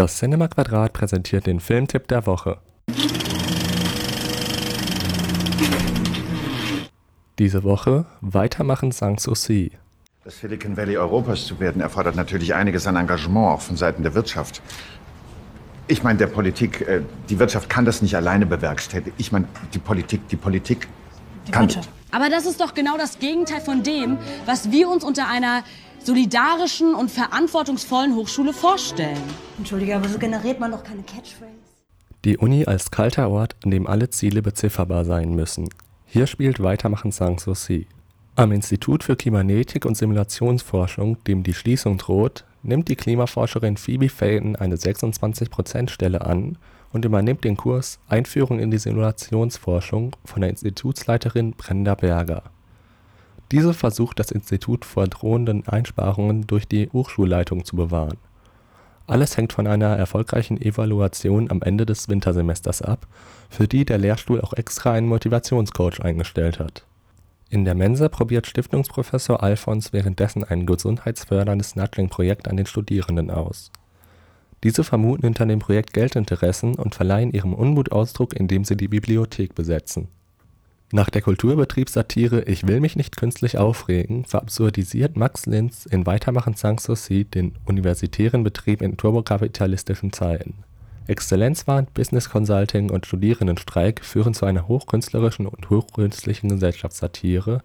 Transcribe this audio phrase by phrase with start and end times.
[0.00, 2.56] Das Cinema Quadrat präsentiert den Filmtipp der Woche.
[7.38, 9.72] Diese Woche Weitermachen Sanssouci.
[10.24, 14.14] Das Silicon Valley Europas zu werden, erfordert natürlich einiges an Engagement, auch von Seiten der
[14.14, 14.62] Wirtschaft.
[15.86, 19.12] Ich meine, der Politik, äh, die Wirtschaft kann das nicht alleine bewerkstelligen.
[19.18, 20.88] Ich meine, die Politik, die Politik
[21.46, 21.64] Die kann.
[21.64, 21.90] Wirtschaft.
[22.10, 25.62] Aber das ist doch genau das Gegenteil von dem, was wir uns unter einer
[26.02, 29.22] solidarischen und verantwortungsvollen Hochschule vorstellen.
[29.58, 31.52] Entschuldige, aber so generiert man doch keine Catchphrase.
[32.24, 35.68] Die Uni als kalter Ort, an dem alle Ziele bezifferbar sein müssen.
[36.06, 37.86] Hier spielt Weitermachen Sanssouci.
[38.36, 44.56] Am Institut für Kybernetik und Simulationsforschung, dem die Schließung droht, nimmt die Klimaforscherin Phoebe Felton
[44.56, 46.58] eine 26%-Stelle an
[46.92, 52.42] und übernimmt den Kurs Einführung in die Simulationsforschung von der Institutsleiterin Brenda Berger.
[53.52, 58.18] Diese versucht das Institut vor drohenden Einsparungen durch die Hochschulleitung zu bewahren.
[59.06, 63.08] Alles hängt von einer erfolgreichen Evaluation am Ende des Wintersemesters ab,
[63.48, 66.84] für die der Lehrstuhl auch extra einen Motivationscoach eingestellt hat.
[67.48, 73.72] In der Mensa probiert Stiftungsprofessor Alfons währenddessen ein gesundheitsförderndes Nudging-Projekt an den Studierenden aus.
[74.62, 79.56] Diese vermuten hinter dem Projekt Geldinteressen und verleihen ihrem Unmut Ausdruck, indem sie die Bibliothek
[79.56, 80.06] besetzen.
[80.92, 87.24] Nach der Kulturbetriebssatire Ich will mich nicht künstlich aufregen verabsurdisiert Max Linz in Weitermachen Sanssouci
[87.24, 90.64] den universitären Betrieb in turbokapitalistischen Zeiten.
[91.06, 97.62] Exzellenzwahn, Business Consulting und Studierendenstreik führen zu einer hochkünstlerischen und hochkünstlichen Gesellschaftssatire,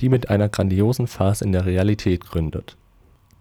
[0.00, 2.76] die mit einer grandiosen Farce in der Realität gründet.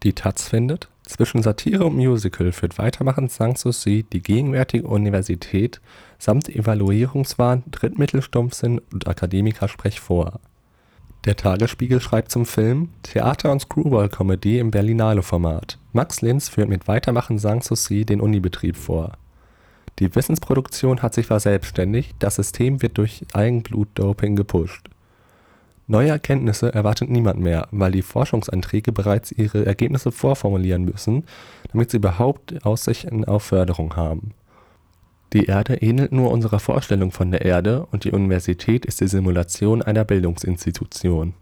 [0.04, 5.82] Die Taz findet, zwischen Satire und Musical führt Weitermachen Sanssouci die gegenwärtige Universität
[6.20, 10.40] samt Evaluierungswahn, Drittmittelstumpfsinn und Akademikersprech vor.
[11.26, 15.78] Der Tagesspiegel schreibt zum Film Theater- und Screwball-Comedy im Berlinale-Format.
[15.94, 19.14] Max Linz führt mit Weitermachen Sanssouci den Unibetrieb vor.
[20.00, 24.90] Die Wissensproduktion hat sich verselbstständigt, das System wird durch Eigenblut-Doping gepusht.
[25.90, 31.24] Neue Erkenntnisse erwartet niemand mehr, weil die Forschungsanträge bereits ihre Ergebnisse vorformulieren müssen,
[31.72, 34.34] damit sie überhaupt Aussichten auf Förderung haben.
[35.32, 39.82] Die Erde ähnelt nur unserer Vorstellung von der Erde und die Universität ist die Simulation
[39.82, 41.34] einer Bildungsinstitution.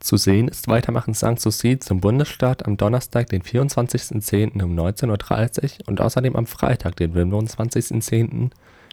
[0.00, 4.62] Zu sehen ist Weitermachen Sanssouci zum Bundesstaat am Donnerstag, den 24.10.
[4.62, 8.50] um 19.30 Uhr und außerdem am Freitag, den 25.10.,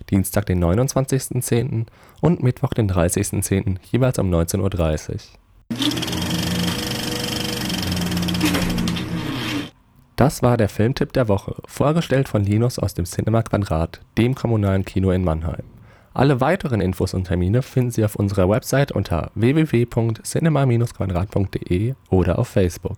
[0.10, 1.88] Dienstag, den 29.10.
[2.22, 3.80] und Mittwoch, den 30.10.
[3.92, 4.72] jeweils um 19.30 Uhr.
[10.16, 14.86] Das war der Filmtipp der Woche, vorgestellt von Linus aus dem Cinema Quadrat, dem kommunalen
[14.86, 15.64] Kino in Mannheim.
[16.14, 22.98] Alle weiteren Infos und Termine finden Sie auf unserer Website unter www.cinema-quadrat.de oder auf Facebook.